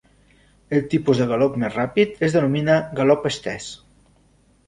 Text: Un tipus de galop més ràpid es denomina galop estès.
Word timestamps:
Un 0.77 0.87
tipus 0.93 1.19
de 1.23 1.27
galop 1.31 1.59
més 1.63 1.75
ràpid 1.75 2.25
es 2.29 2.37
denomina 2.37 2.77
galop 3.01 3.27
estès. 3.33 3.67